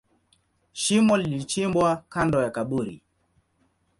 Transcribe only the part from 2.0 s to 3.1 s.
kando ya kaburi.